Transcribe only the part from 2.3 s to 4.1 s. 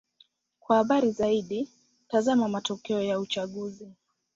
matokeo ya uchaguzi.